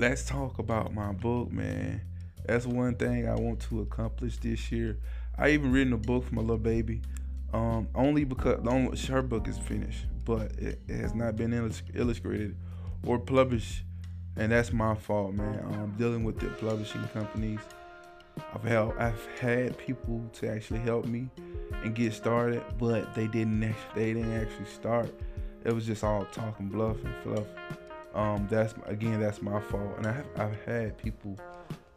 let's 0.00 0.24
talk 0.24 0.58
about 0.58 0.92
my 0.92 1.12
book, 1.12 1.52
man. 1.52 2.00
That's 2.44 2.66
one 2.66 2.96
thing 2.96 3.28
I 3.28 3.34
want 3.34 3.60
to 3.60 3.82
accomplish 3.82 4.38
this 4.38 4.72
year. 4.72 4.98
I 5.36 5.50
even 5.50 5.70
written 5.70 5.92
a 5.92 5.98
book 5.98 6.24
for 6.24 6.34
my 6.34 6.40
little 6.40 6.58
baby, 6.58 7.02
um, 7.52 7.88
only 7.94 8.24
because 8.24 9.06
her 9.06 9.22
book 9.22 9.46
is 9.46 9.58
finished, 9.58 10.06
but 10.24 10.50
it, 10.58 10.80
it 10.88 10.96
has 11.00 11.14
not 11.14 11.36
been 11.36 11.52
illustrated 11.94 12.56
or 13.06 13.18
publish, 13.18 13.84
and 14.36 14.52
that's 14.52 14.72
my 14.72 14.94
fault, 14.94 15.34
man. 15.34 15.60
Um, 15.72 15.94
dealing 15.98 16.24
with 16.24 16.38
the 16.38 16.48
publishing 16.48 17.06
companies, 17.08 17.60
I've 18.54 18.62
had 18.62 18.92
I've 18.98 19.26
had 19.40 19.76
people 19.78 20.22
to 20.34 20.48
actually 20.48 20.80
help 20.80 21.06
me 21.06 21.28
and 21.82 21.94
get 21.94 22.12
started, 22.12 22.62
but 22.78 23.14
they 23.14 23.26
didn't 23.26 23.60
they 23.94 24.12
didn't 24.12 24.32
actually 24.32 24.66
start. 24.66 25.12
It 25.64 25.72
was 25.72 25.86
just 25.86 26.04
all 26.04 26.24
talk 26.26 26.58
and 26.60 26.70
bluff 26.70 26.96
and 27.04 27.14
fluff. 27.22 27.46
Um, 28.14 28.46
that's 28.50 28.74
again 28.86 29.20
that's 29.20 29.42
my 29.42 29.60
fault, 29.60 29.94
and 29.98 30.06
I've 30.06 30.26
I've 30.36 30.64
had 30.64 30.96
people 30.98 31.38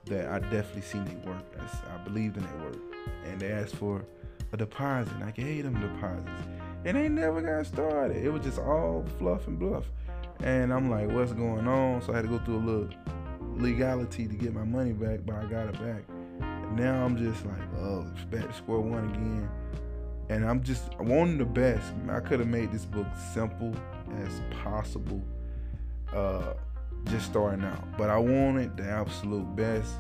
that 0.05 0.27
I 0.29 0.39
definitely 0.39 0.81
seen 0.81 1.05
they 1.05 1.29
work. 1.29 1.43
I 1.59 1.97
believed 2.03 2.37
in 2.37 2.43
their 2.43 2.57
work, 2.57 2.77
and 3.25 3.39
they 3.39 3.51
asked 3.51 3.75
for 3.75 4.03
a 4.51 4.57
deposit. 4.57 5.13
And 5.13 5.23
I 5.23 5.31
gave 5.31 5.63
them 5.63 5.79
deposits, 5.79 6.47
and 6.85 6.97
they 6.97 7.07
never 7.07 7.41
got 7.41 7.65
started. 7.65 8.17
It 8.17 8.29
was 8.29 8.43
just 8.43 8.59
all 8.59 9.05
fluff 9.17 9.47
and 9.47 9.57
bluff. 9.57 9.85
And 10.43 10.73
I'm 10.73 10.89
like, 10.89 11.09
what's 11.11 11.33
going 11.33 11.67
on? 11.67 12.01
So 12.01 12.13
I 12.13 12.17
had 12.17 12.23
to 12.23 12.27
go 12.29 12.39
through 12.39 12.57
a 12.57 12.65
little 12.65 12.89
legality 13.55 14.27
to 14.27 14.33
get 14.33 14.53
my 14.53 14.63
money 14.63 14.93
back, 14.93 15.19
but 15.25 15.35
I 15.35 15.45
got 15.45 15.67
it 15.67 15.73
back. 15.73 16.03
And 16.39 16.75
now 16.75 17.03
I'm 17.05 17.17
just 17.17 17.45
like, 17.45 17.61
oh, 17.79 18.07
it's 18.15 18.25
back 18.25 18.47
to 18.47 18.53
square 18.53 18.79
one 18.79 19.09
again. 19.09 19.49
And 20.29 20.45
I'm 20.45 20.63
just 20.63 20.97
wanting 20.99 21.37
the 21.37 21.45
best. 21.45 21.93
I 22.09 22.19
could 22.21 22.39
have 22.39 22.47
made 22.47 22.71
this 22.71 22.85
book 22.85 23.07
simple 23.33 23.75
as 24.23 24.41
possible, 24.63 25.21
uh, 26.13 26.53
just 27.05 27.25
starting 27.27 27.65
out. 27.65 27.97
But 27.97 28.09
I 28.09 28.17
wanted 28.17 28.77
the 28.77 28.83
absolute 28.83 29.55
best 29.55 29.93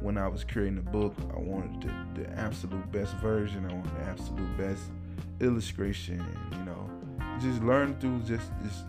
when 0.00 0.18
I 0.18 0.28
was 0.28 0.44
creating 0.44 0.76
the 0.76 0.90
book. 0.90 1.14
I 1.34 1.38
wanted 1.38 1.82
the, 2.14 2.22
the 2.22 2.30
absolute 2.38 2.90
best 2.90 3.14
version. 3.16 3.66
I 3.66 3.74
wanted 3.74 3.96
the 3.98 4.04
absolute 4.04 4.56
best 4.56 4.82
illustration. 5.40 6.24
You 6.52 6.64
know, 6.64 6.90
just 7.40 7.62
learn 7.62 7.98
through 8.00 8.20
just 8.20 8.50
just 8.64 8.84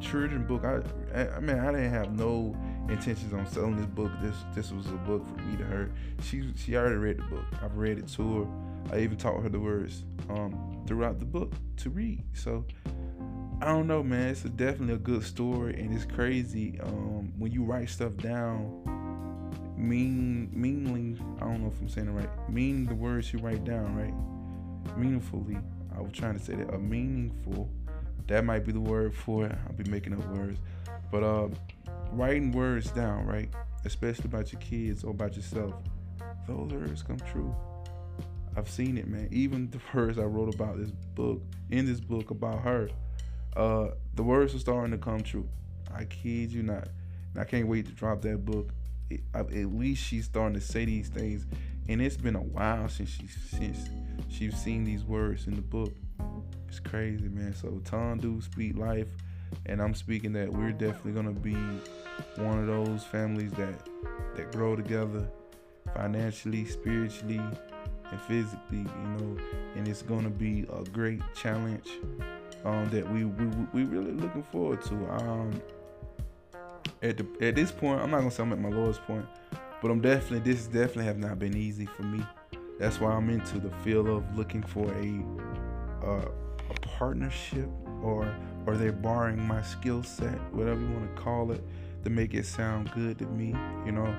children 0.00 0.46
book. 0.46 0.64
I, 0.64 0.80
I, 1.18 1.36
I 1.36 1.40
mean, 1.40 1.58
I 1.58 1.72
didn't 1.72 1.90
have 1.90 2.12
no 2.16 2.56
intentions 2.88 3.32
on 3.32 3.46
selling 3.46 3.76
this 3.76 3.86
book. 3.86 4.12
This 4.22 4.36
this 4.54 4.72
was 4.72 4.86
a 4.86 4.98
book 5.06 5.26
for 5.28 5.42
me 5.42 5.56
to 5.56 5.64
her. 5.64 5.90
She 6.22 6.52
she 6.56 6.76
already 6.76 6.96
read 6.96 7.18
the 7.18 7.22
book. 7.24 7.44
I've 7.62 7.76
read 7.76 7.98
it 7.98 8.08
to 8.08 8.40
her. 8.40 8.94
I 8.94 9.00
even 9.00 9.16
taught 9.16 9.42
her 9.42 9.48
the 9.48 9.60
words 9.60 10.04
um, 10.28 10.82
throughout 10.86 11.18
the 11.18 11.24
book 11.24 11.52
to 11.78 11.90
read. 11.90 12.24
So 12.32 12.64
I 13.62 13.66
don't 13.66 13.86
know, 13.86 14.02
man. 14.02 14.28
It's 14.28 14.44
a, 14.44 14.48
definitely 14.48 14.94
a 14.94 14.98
good 14.98 15.22
story, 15.22 15.74
and 15.74 15.94
it's 15.94 16.06
crazy 16.06 16.80
um, 16.82 17.32
when 17.38 17.52
you 17.52 17.62
write 17.62 17.90
stuff 17.90 18.16
down. 18.16 18.82
Mean, 19.76 20.50
meanly, 20.52 21.18
I 21.40 21.44
don't 21.44 21.62
know 21.62 21.68
if 21.68 21.80
I'm 21.80 21.88
saying 21.88 22.08
it 22.08 22.12
right. 22.12 22.50
Mean 22.50 22.86
the 22.86 22.94
words 22.94 23.32
you 23.32 23.38
write 23.38 23.64
down, 23.64 23.96
right? 23.96 24.96
Meaningfully. 24.96 25.58
I 25.94 26.00
was 26.00 26.12
trying 26.12 26.38
to 26.38 26.44
say 26.44 26.54
that 26.54 26.72
a 26.72 26.78
meaningful. 26.78 27.68
That 28.30 28.44
might 28.44 28.64
be 28.64 28.70
the 28.70 28.80
word 28.80 29.12
for 29.12 29.46
it. 29.46 29.58
I'll 29.66 29.72
be 29.72 29.90
making 29.90 30.12
up 30.12 30.24
words, 30.28 30.56
but 31.10 31.24
uh, 31.24 31.48
writing 32.12 32.52
words 32.52 32.92
down, 32.92 33.26
right? 33.26 33.48
Especially 33.84 34.26
about 34.26 34.52
your 34.52 34.60
kids 34.60 35.02
or 35.02 35.10
about 35.10 35.34
yourself. 35.34 35.74
Those 36.46 36.70
words 36.70 37.02
come 37.02 37.18
true. 37.18 37.52
I've 38.56 38.70
seen 38.70 38.98
it, 38.98 39.08
man. 39.08 39.26
Even 39.32 39.68
the 39.70 39.80
words 39.98 40.16
I 40.16 40.22
wrote 40.22 40.54
about 40.54 40.78
this 40.78 40.92
book, 41.16 41.42
in 41.70 41.86
this 41.86 41.98
book 41.98 42.30
about 42.30 42.60
her, 42.60 42.88
uh, 43.56 43.88
the 44.14 44.22
words 44.22 44.54
are 44.54 44.60
starting 44.60 44.92
to 44.92 44.98
come 44.98 45.22
true. 45.22 45.48
I 45.92 46.04
kid 46.04 46.52
you 46.52 46.62
not. 46.62 46.86
And 47.34 47.42
I 47.42 47.44
can't 47.44 47.66
wait 47.66 47.86
to 47.86 47.92
drop 47.92 48.22
that 48.22 48.44
book. 48.44 48.70
It, 49.10 49.22
I, 49.34 49.40
at 49.40 49.74
least 49.74 50.04
she's 50.04 50.26
starting 50.26 50.54
to 50.54 50.64
say 50.64 50.84
these 50.84 51.08
things, 51.08 51.46
and 51.88 52.00
it's 52.00 52.16
been 52.16 52.36
a 52.36 52.42
while 52.42 52.88
since 52.88 53.10
she 53.10 53.26
since 53.26 53.90
she's 54.28 54.56
seen 54.56 54.84
these 54.84 55.02
words 55.02 55.48
in 55.48 55.56
the 55.56 55.62
book. 55.62 55.92
It's 56.68 56.80
crazy, 56.80 57.28
man. 57.28 57.54
So 57.54 57.80
Tom 57.84 58.18
do 58.18 58.40
speak 58.40 58.76
life, 58.76 59.08
and 59.66 59.80
I'm 59.80 59.94
speaking 59.94 60.32
that 60.34 60.52
we're 60.52 60.72
definitely 60.72 61.12
gonna 61.12 61.32
be 61.32 61.54
one 62.36 62.58
of 62.58 62.66
those 62.66 63.04
families 63.04 63.52
that 63.52 63.86
that 64.36 64.52
grow 64.52 64.76
together 64.76 65.28
financially, 65.94 66.64
spiritually, 66.64 67.40
and 68.10 68.20
physically, 68.22 68.78
you 68.78 69.08
know, 69.18 69.36
and 69.76 69.88
it's 69.88 70.02
gonna 70.02 70.30
be 70.30 70.66
a 70.72 70.84
great 70.90 71.20
challenge 71.34 71.88
um, 72.64 72.88
that 72.90 73.10
we, 73.10 73.24
we 73.24 73.46
we 73.72 73.84
really 73.84 74.12
looking 74.12 74.42
forward 74.44 74.82
to. 74.82 74.94
Um, 75.10 75.62
at 77.02 77.16
the 77.16 77.26
at 77.40 77.54
this 77.54 77.72
point, 77.72 78.00
I'm 78.00 78.10
not 78.10 78.18
gonna 78.18 78.30
say 78.30 78.42
I'm 78.42 78.52
at 78.52 78.60
my 78.60 78.68
lowest 78.68 79.02
point, 79.04 79.26
but 79.80 79.90
I'm 79.90 80.00
definitely 80.00 80.52
this 80.52 80.66
definitely 80.66 81.04
have 81.04 81.18
not 81.18 81.38
been 81.38 81.56
easy 81.56 81.86
for 81.86 82.02
me. 82.02 82.24
That's 82.78 83.00
why 83.00 83.12
I'm 83.12 83.28
into 83.30 83.58
the 83.58 83.70
field 83.82 84.08
of 84.08 84.36
looking 84.36 84.62
for 84.62 84.90
a 84.94 85.22
uh, 86.04 86.28
a 86.70 86.74
partnership 86.80 87.68
or 88.02 88.34
or 88.66 88.76
they're 88.76 88.92
borrowing 88.92 89.40
my 89.40 89.62
skill 89.62 90.02
set, 90.02 90.38
whatever 90.52 90.80
you 90.80 90.90
want 90.90 91.16
to 91.16 91.22
call 91.22 91.50
it, 91.50 91.62
to 92.04 92.10
make 92.10 92.34
it 92.34 92.44
sound 92.44 92.90
good 92.92 93.18
to 93.18 93.26
me. 93.26 93.54
You 93.86 93.92
know, 93.92 94.14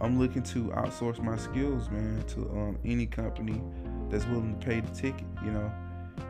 I'm 0.00 0.18
looking 0.18 0.42
to 0.44 0.64
outsource 0.68 1.22
my 1.22 1.36
skills, 1.36 1.90
man, 1.90 2.24
to 2.28 2.40
um, 2.50 2.78
any 2.84 3.06
company 3.06 3.62
that's 4.08 4.24
willing 4.26 4.58
to 4.58 4.66
pay 4.66 4.80
the 4.80 4.90
ticket. 4.94 5.26
You 5.44 5.52
know, 5.52 5.72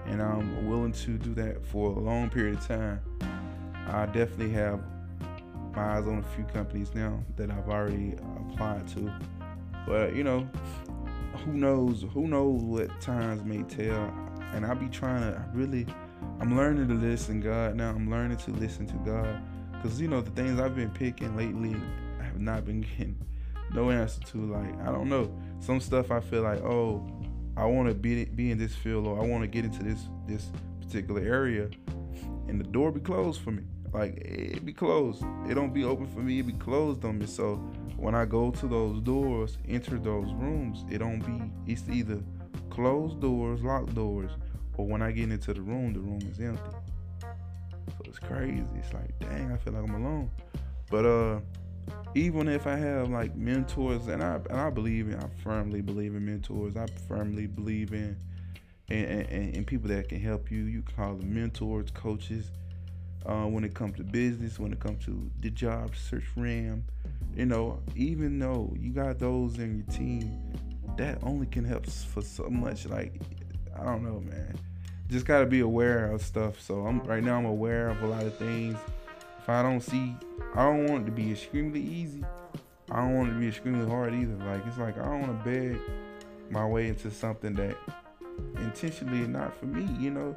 and 0.06 0.20
I'm 0.20 0.68
willing 0.68 0.92
to 0.92 1.18
do 1.18 1.34
that 1.34 1.64
for 1.64 1.92
a 1.92 1.98
long 1.98 2.30
period 2.30 2.58
of 2.58 2.66
time. 2.66 3.00
I 3.88 4.06
definitely 4.06 4.50
have 4.50 4.80
my 5.74 5.96
eyes 5.96 6.06
on 6.06 6.18
a 6.18 6.34
few 6.34 6.44
companies 6.44 6.94
now 6.94 7.22
that 7.36 7.50
I've 7.50 7.68
already 7.68 8.14
applied 8.50 8.86
to. 8.88 9.12
But 9.86 10.14
you 10.14 10.24
know, 10.24 10.48
who 11.44 11.52
knows? 11.52 12.04
Who 12.12 12.28
knows 12.28 12.62
what 12.62 13.00
times 13.00 13.44
may 13.44 13.62
tell? 13.62 14.12
And 14.52 14.66
I 14.66 14.74
be 14.74 14.88
trying 14.88 15.22
to 15.22 15.44
really. 15.52 15.86
I'm 16.40 16.56
learning 16.56 16.88
to 16.88 16.94
listen 16.94 17.40
God 17.40 17.76
now. 17.76 17.90
I'm 17.90 18.10
learning 18.10 18.36
to 18.38 18.50
listen 18.52 18.86
to 18.86 18.96
God 18.98 19.42
because 19.72 20.00
you 20.00 20.08
know 20.08 20.20
the 20.20 20.30
things 20.30 20.60
I've 20.60 20.76
been 20.76 20.90
picking 20.90 21.36
lately, 21.36 21.76
I 22.20 22.24
have 22.24 22.40
not 22.40 22.64
been 22.64 22.82
getting 22.82 23.18
no 23.74 23.90
answer 23.90 24.20
to. 24.20 24.38
Like 24.52 24.80
I 24.82 24.86
don't 24.86 25.08
know 25.08 25.32
some 25.60 25.80
stuff. 25.80 26.10
I 26.10 26.20
feel 26.20 26.42
like 26.42 26.60
oh 26.62 27.04
I 27.56 27.64
want 27.64 27.88
to 27.88 27.94
be 27.94 28.24
be 28.24 28.50
in 28.50 28.58
this 28.58 28.74
field 28.74 29.06
or 29.06 29.20
I 29.20 29.26
want 29.26 29.42
to 29.42 29.48
get 29.48 29.64
into 29.64 29.82
this 29.82 30.00
this 30.26 30.50
particular 30.80 31.20
area, 31.20 31.68
and 32.48 32.60
the 32.60 32.64
door 32.64 32.92
be 32.92 33.00
closed 33.00 33.40
for 33.40 33.50
me. 33.50 33.62
Like 33.92 34.16
it 34.16 34.64
be 34.64 34.72
closed. 34.72 35.22
It 35.48 35.54
don't 35.54 35.74
be 35.74 35.84
open 35.84 36.06
for 36.06 36.20
me. 36.20 36.38
It 36.38 36.46
be 36.46 36.54
closed 36.54 37.04
on 37.04 37.18
me. 37.18 37.26
So 37.26 37.56
when 37.96 38.14
I 38.14 38.24
go 38.24 38.50
to 38.50 38.66
those 38.66 39.00
doors, 39.00 39.58
enter 39.68 39.98
those 39.98 40.32
rooms, 40.32 40.84
it 40.90 40.98
don't 40.98 41.20
be. 41.20 41.72
It's 41.72 41.88
either 41.88 42.20
closed 42.70 43.20
doors, 43.20 43.62
locked 43.62 43.94
doors, 43.94 44.32
or 44.76 44.86
when 44.86 45.02
I 45.02 45.12
get 45.12 45.30
into 45.30 45.54
the 45.54 45.62
room, 45.62 45.92
the 45.92 46.00
room 46.00 46.20
is 46.30 46.40
empty. 46.40 46.62
So 47.20 48.02
it's 48.04 48.18
crazy. 48.18 48.64
It's 48.76 48.92
like, 48.92 49.18
dang, 49.18 49.52
I 49.52 49.56
feel 49.56 49.72
like 49.72 49.88
I'm 49.88 49.94
alone. 49.94 50.30
But 50.90 51.06
uh 51.06 51.40
even 52.14 52.46
if 52.46 52.66
I 52.66 52.76
have 52.76 53.10
like 53.10 53.34
mentors, 53.36 54.06
and 54.08 54.22
I 54.22 54.34
and 54.50 54.60
I 54.60 54.70
believe 54.70 55.08
in, 55.08 55.16
I 55.16 55.26
firmly 55.42 55.80
believe 55.80 56.14
in 56.14 56.24
mentors. 56.24 56.76
I 56.76 56.86
firmly 57.08 57.46
believe 57.46 57.92
in 57.92 58.16
and, 58.90 59.22
in, 59.28 59.54
in 59.54 59.64
people 59.64 59.88
that 59.88 60.08
can 60.08 60.20
help 60.20 60.50
you. 60.50 60.64
You 60.64 60.82
call 60.82 61.14
them 61.14 61.34
mentors, 61.34 61.90
coaches. 61.90 62.50
Uh, 63.24 63.44
when 63.44 63.62
it 63.62 63.72
comes 63.72 63.96
to 63.96 64.02
business, 64.02 64.58
when 64.58 64.72
it 64.72 64.80
comes 64.80 65.04
to 65.04 65.30
the 65.40 65.50
job 65.50 65.94
search 65.94 66.24
RAM, 66.36 66.84
you 67.36 67.46
know, 67.46 67.80
even 67.94 68.36
though 68.36 68.74
you 68.76 68.90
got 68.90 69.20
those 69.20 69.60
in 69.60 69.76
your 69.76 69.96
team, 69.96 70.42
that 70.96 71.18
only 71.22 71.46
can 71.46 71.64
help 71.64 71.86
for 71.86 72.20
so 72.20 72.50
much. 72.50 72.84
Like, 72.84 73.20
I 73.78 73.84
don't 73.84 74.02
know, 74.02 74.20
man. 74.20 74.54
Just 75.08 75.26
gotta 75.26 75.46
be 75.46 75.60
aware 75.60 76.10
of 76.12 76.22
stuff. 76.22 76.60
So 76.60 76.86
I'm 76.86 77.00
right 77.00 77.22
now. 77.22 77.38
I'm 77.38 77.46
aware 77.46 77.88
of 77.88 78.02
a 78.02 78.06
lot 78.06 78.24
of 78.24 78.36
things 78.36 78.78
if 79.42 79.48
I 79.48 79.60
don't 79.60 79.80
see, 79.80 80.14
I 80.54 80.64
don't 80.64 80.86
want 80.86 81.02
it 81.02 81.06
to 81.06 81.10
be 81.10 81.32
extremely 81.32 81.80
easy. 81.80 82.24
I 82.92 83.00
don't 83.00 83.16
want 83.16 83.30
it 83.30 83.32
to 83.32 83.40
be 83.40 83.48
extremely 83.48 83.90
hard 83.90 84.14
either. 84.14 84.36
Like 84.36 84.64
it's 84.68 84.78
like 84.78 84.96
I 84.96 85.04
don't 85.04 85.20
want 85.20 85.44
to 85.44 85.50
beg 85.50 85.80
my 86.48 86.64
way 86.64 86.86
into 86.86 87.10
something 87.10 87.54
that 87.54 87.76
intentionally 88.58 89.26
not 89.26 89.56
for 89.56 89.66
me. 89.66 89.88
You 90.00 90.10
know, 90.10 90.36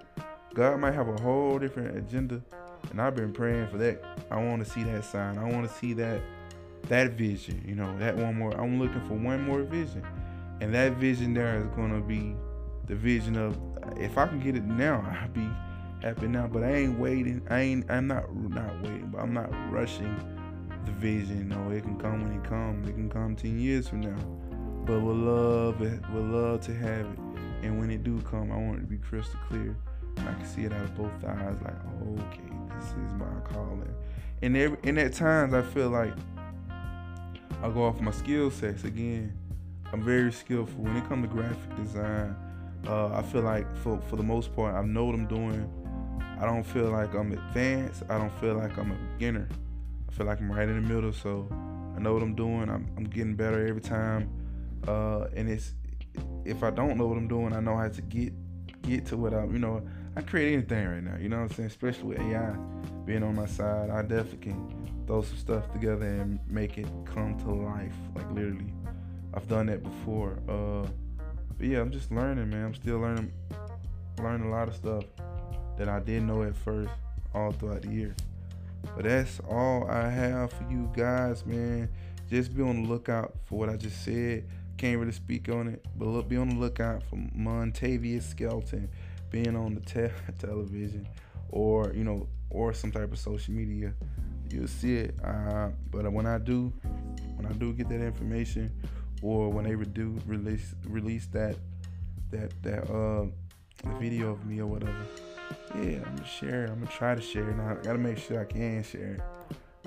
God 0.55 0.79
might 0.79 0.95
have 0.95 1.07
a 1.07 1.21
whole 1.21 1.59
different 1.59 1.95
agenda, 1.95 2.41
and 2.89 2.99
I've 2.99 3.15
been 3.15 3.31
praying 3.31 3.67
for 3.67 3.77
that. 3.77 4.03
I 4.31 4.37
want 4.37 4.65
to 4.65 4.71
see 4.71 4.81
that 4.81 5.05
sign. 5.05 5.37
I 5.37 5.43
want 5.51 5.69
to 5.69 5.75
see 5.75 5.93
that 5.93 6.19
that 6.87 7.11
vision. 7.11 7.63
You 7.63 7.75
know, 7.75 7.95
that 7.99 8.15
one 8.15 8.33
more. 8.35 8.59
I'm 8.59 8.79
looking 8.79 9.01
for 9.01 9.13
one 9.13 9.43
more 9.43 9.61
vision, 9.61 10.03
and 10.61 10.73
that 10.73 10.93
vision 10.93 11.35
there 11.35 11.59
is 11.59 11.67
gonna 11.75 12.01
be 12.01 12.35
the 12.87 12.95
vision 12.95 13.35
of 13.35 13.57
if 13.97 14.17
I 14.17 14.27
can 14.27 14.39
get 14.39 14.55
it 14.55 14.63
now, 14.63 15.03
I'll 15.21 15.29
be 15.29 15.47
happy 16.01 16.27
now, 16.27 16.47
but 16.47 16.63
I 16.63 16.73
ain't 16.73 16.99
waiting. 16.99 17.45
I 17.49 17.61
ain't. 17.61 17.89
I'm 17.89 18.07
not 18.07 18.33
not 18.35 18.81
waiting, 18.81 19.09
but 19.11 19.21
I'm 19.21 19.33
not 19.33 19.49
rushing 19.71 20.15
the 20.85 20.91
vision. 20.91 21.49
No, 21.49 21.71
it 21.71 21.83
can 21.83 21.97
come 21.97 22.23
when 22.23 22.39
it 22.39 22.43
comes. 22.43 22.87
It 22.87 22.93
can 22.93 23.09
come 23.09 23.35
ten 23.35 23.59
years 23.59 23.87
from 23.87 24.01
now. 24.01 24.17
But 24.85 25.01
we'll 25.01 25.15
love 25.15 25.81
it. 25.81 25.99
We'll 26.13 26.23
love 26.23 26.61
to 26.61 26.75
have 26.75 27.05
it. 27.07 27.19
And 27.63 27.79
when 27.79 27.89
it 27.89 28.03
do 28.03 28.21
come, 28.21 28.51
I 28.51 28.57
want 28.57 28.77
it 28.77 28.81
to 28.81 28.87
be 28.87 28.97
crystal 28.97 29.39
clear. 29.49 29.75
I 30.19 30.33
can 30.33 30.45
see 30.45 30.63
it 30.63 30.71
out 30.71 30.81
of 30.81 30.95
both 30.95 31.25
eyes. 31.25 31.57
Like, 31.63 31.73
okay, 32.19 32.53
this 32.75 32.89
is 32.89 33.13
my 33.13 33.25
calling. 33.43 33.93
And 34.41 34.55
every 34.55 34.77
and 34.83 34.99
at 34.99 35.13
times 35.13 35.53
I 35.53 35.63
feel 35.63 35.89
like 35.89 36.13
I 37.63 37.69
go 37.69 37.83
off 37.83 37.99
my 37.99 38.11
skill 38.11 38.51
sets 38.51 38.83
again. 38.83 39.35
I'm 39.91 40.03
very 40.03 40.31
skillful 40.31 40.83
when 40.83 40.95
it 40.97 41.07
comes 41.07 41.27
to 41.27 41.33
graphic 41.33 41.75
design. 41.77 42.35
Uh, 42.87 43.07
I 43.15 43.21
feel 43.23 43.41
like 43.41 43.65
for 43.77 43.99
for 44.09 44.15
the 44.15 44.23
most 44.23 44.55
part, 44.55 44.75
I 44.75 44.83
know 44.83 45.05
what 45.05 45.15
I'm 45.15 45.27
doing. 45.27 45.69
I 46.39 46.45
don't 46.45 46.63
feel 46.63 46.91
like 46.91 47.13
I'm 47.13 47.31
advanced. 47.31 48.03
I 48.09 48.17
don't 48.17 48.33
feel 48.39 48.55
like 48.55 48.77
I'm 48.77 48.91
a 48.91 48.97
beginner. 49.13 49.47
I 50.09 50.11
feel 50.11 50.25
like 50.25 50.39
I'm 50.39 50.51
right 50.51 50.67
in 50.67 50.81
the 50.81 50.93
middle. 50.93 51.13
So 51.13 51.47
I 51.95 51.99
know 51.99 52.13
what 52.13 52.21
I'm 52.21 52.35
doing. 52.35 52.69
I'm, 52.69 52.89
I'm 52.97 53.05
getting 53.05 53.35
better 53.35 53.65
every 53.65 53.81
time. 53.81 54.29
Uh, 54.87 55.27
and 55.35 55.49
it's 55.49 55.73
if 56.43 56.63
I 56.63 56.69
don't 56.69 56.97
know 56.97 57.07
what 57.07 57.17
I'm 57.17 57.27
doing, 57.27 57.53
I 57.53 57.59
know 57.59 57.75
how 57.75 57.87
to 57.87 58.01
get 58.01 58.33
get 58.81 59.05
to 59.07 59.17
what 59.17 59.33
I'm. 59.33 59.51
You 59.53 59.59
know, 59.59 59.87
I 60.15 60.21
create 60.21 60.53
anything 60.53 60.87
right 60.87 61.03
now. 61.03 61.17
You 61.17 61.29
know 61.29 61.37
what 61.37 61.51
I'm 61.51 61.51
saying? 61.51 61.67
Especially 61.67 62.03
with 62.03 62.19
AI 62.19 62.55
being 63.05 63.23
on 63.23 63.35
my 63.35 63.45
side, 63.45 63.89
I 63.89 64.01
definitely 64.01 64.51
can 64.51 65.03
throw 65.07 65.21
some 65.21 65.37
stuff 65.37 65.71
together 65.71 66.05
and 66.05 66.39
make 66.47 66.77
it 66.77 66.87
come 67.05 67.37
to 67.39 67.51
life. 67.51 67.95
Like 68.15 68.29
literally, 68.31 68.73
I've 69.33 69.47
done 69.47 69.67
that 69.67 69.83
before. 69.83 70.39
Uh, 70.47 70.87
but 71.57 71.67
yeah, 71.67 71.79
I'm 71.79 71.91
just 71.91 72.11
learning, 72.11 72.49
man. 72.49 72.65
I'm 72.65 72.73
still 72.75 72.99
learning, 72.99 73.31
learning 74.19 74.47
a 74.47 74.51
lot 74.51 74.67
of 74.67 74.75
stuff 74.75 75.03
that 75.77 75.89
I 75.89 75.99
didn't 75.99 76.27
know 76.27 76.43
at 76.43 76.55
first 76.55 76.91
all 77.33 77.51
throughout 77.51 77.81
the 77.81 77.89
year. 77.89 78.15
But 78.95 79.05
that's 79.05 79.39
all 79.49 79.89
I 79.89 80.09
have 80.09 80.51
for 80.51 80.65
you 80.69 80.89
guys, 80.95 81.45
man. 81.45 81.89
Just 82.29 82.55
be 82.55 82.61
on 82.63 82.83
the 82.83 82.89
lookout 82.89 83.33
for 83.45 83.59
what 83.59 83.69
I 83.69 83.77
just 83.77 84.03
said. 84.03 84.45
Can't 84.77 84.99
really 84.99 85.11
speak 85.11 85.47
on 85.49 85.67
it, 85.69 85.85
but 85.95 86.07
look, 86.07 86.27
be 86.27 86.37
on 86.37 86.49
the 86.49 86.55
lookout 86.55 87.01
for 87.03 87.15
Montavious 87.15 88.23
Skelton 88.23 88.89
being 89.31 89.55
on 89.55 89.73
the 89.75 89.81
te- 89.81 90.13
television 90.39 91.07
or 91.49 91.91
you 91.93 92.03
know 92.03 92.27
or 92.49 92.73
some 92.73 92.91
type 92.91 93.11
of 93.11 93.19
social 93.19 93.53
media. 93.53 93.93
You'll 94.49 94.67
see 94.67 94.97
it. 94.97 95.15
Uh, 95.23 95.69
but 95.91 96.11
when 96.11 96.25
I 96.25 96.37
do, 96.37 96.71
when 97.35 97.45
I 97.45 97.53
do 97.53 97.73
get 97.73 97.89
that 97.89 98.01
information, 98.01 98.71
or 99.21 99.49
when 99.49 99.65
they 99.65 99.75
do 99.85 100.17
release 100.25 100.75
release 100.87 101.27
that 101.27 101.55
that 102.31 102.51
that 102.63 102.89
uh 102.89 103.25
video 103.99 104.31
of 104.31 104.45
me 104.45 104.59
or 104.59 104.67
whatever, 104.67 105.05
yeah, 105.75 105.99
I'm 106.05 106.15
gonna 106.15 106.25
share. 106.25 106.65
I'm 106.65 106.79
gonna 106.79 106.91
try 106.91 107.15
to 107.15 107.21
share. 107.21 107.51
Now 107.53 107.71
I 107.71 107.83
gotta 107.83 107.99
make 107.99 108.17
sure 108.17 108.39
I 108.39 108.45
can 108.45 108.83
share. 108.83 109.17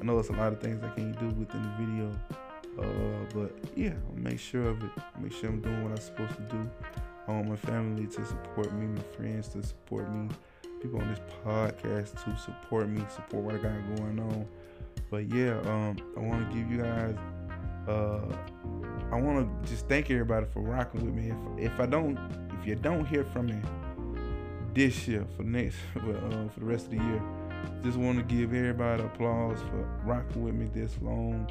I 0.00 0.04
know 0.04 0.18
it's 0.18 0.28
a 0.28 0.32
lot 0.32 0.52
of 0.52 0.60
things 0.60 0.82
I 0.82 0.90
can't 0.90 1.18
do 1.18 1.26
within 1.28 1.62
the 1.62 1.84
video. 1.84 2.10
Uh, 2.78 3.24
but 3.34 3.52
yeah, 3.76 3.94
I'll 4.08 4.22
make 4.22 4.38
sure 4.38 4.68
of 4.68 4.82
it. 4.82 4.90
Make 5.20 5.32
sure 5.32 5.48
I'm 5.48 5.60
doing 5.60 5.82
what 5.82 5.90
I'm 5.90 6.00
supposed 6.00 6.36
to 6.36 6.42
do. 6.42 6.70
I 7.26 7.32
want 7.32 7.48
my 7.48 7.56
family 7.56 8.06
to 8.06 8.24
support 8.24 8.72
me, 8.72 8.86
my 8.86 9.02
friends 9.16 9.48
to 9.48 9.62
support 9.62 10.10
me, 10.12 10.28
people 10.80 11.00
on 11.00 11.08
this 11.08 11.20
podcast 11.44 12.24
to 12.24 12.38
support 12.40 12.88
me, 12.88 13.02
support 13.14 13.44
what 13.44 13.54
I 13.56 13.58
got 13.58 13.96
going 13.96 14.20
on. 14.20 14.46
But 15.10 15.32
yeah, 15.34 15.58
um, 15.64 15.96
I 16.16 16.20
want 16.20 16.48
to 16.48 16.56
give 16.56 16.70
you 16.70 16.82
guys. 16.82 17.16
Uh, 17.88 18.20
I 19.10 19.20
want 19.20 19.64
to 19.64 19.70
just 19.70 19.88
thank 19.88 20.10
everybody 20.10 20.46
for 20.52 20.60
rocking 20.60 21.04
with 21.04 21.14
me. 21.14 21.30
If 21.58 21.72
if 21.72 21.80
I 21.80 21.86
don't, 21.86 22.18
if 22.58 22.66
you 22.66 22.74
don't 22.74 23.06
hear 23.06 23.24
from 23.24 23.46
me 23.46 23.56
this 24.74 25.08
year 25.08 25.26
for 25.36 25.42
next 25.42 25.76
for, 25.94 26.16
uh, 26.16 26.48
for 26.48 26.60
the 26.60 26.66
rest 26.66 26.86
of 26.86 26.90
the 26.90 26.96
year, 26.98 27.22
just 27.82 27.96
want 27.96 28.18
to 28.18 28.24
give 28.24 28.52
everybody 28.52 29.02
applause 29.02 29.58
for 29.70 29.88
rocking 30.04 30.44
with 30.44 30.54
me 30.54 30.68
this 30.74 30.94
long. 31.00 31.50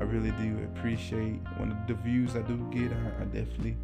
I 0.00 0.04
really 0.04 0.32
do 0.32 0.58
appreciate 0.64 1.40
when 1.58 1.76
the 1.86 1.94
views 1.94 2.36
I 2.36 2.42
do 2.42 2.56
get. 2.72 2.92
I, 2.92 3.22
I 3.22 3.24
definitely 3.24 3.76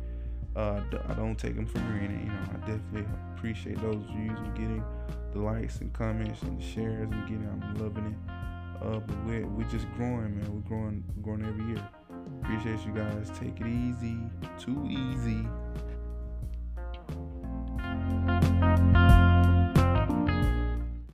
uh, 0.56 0.80
I 1.08 1.14
don't 1.14 1.36
take 1.36 1.56
them 1.56 1.66
for 1.66 1.78
granted. 1.80 2.20
You 2.20 2.26
know, 2.26 2.40
I 2.52 2.56
definitely 2.60 3.06
appreciate 3.36 3.80
those 3.80 4.02
views 4.16 4.38
I'm 4.38 4.54
getting, 4.54 4.84
the 5.32 5.40
likes 5.40 5.80
and 5.80 5.92
comments 5.92 6.42
and 6.42 6.60
the 6.60 6.64
shares 6.64 7.08
I'm 7.12 7.22
getting. 7.22 7.48
I'm 7.48 7.74
loving 7.74 8.06
it. 8.06 8.32
Uh, 8.82 8.98
but 8.98 9.16
we're 9.26 9.46
we 9.46 9.64
just 9.64 9.86
growing, 9.96 10.38
man. 10.38 10.52
We're 10.52 10.68
growing, 10.68 11.04
growing 11.22 11.44
every 11.44 11.64
year. 11.66 11.88
Appreciate 12.42 12.84
you 12.86 12.92
guys. 12.92 13.30
Take 13.38 13.60
it 13.60 13.66
easy. 13.66 14.18
Too 14.58 14.86
easy. 14.88 15.46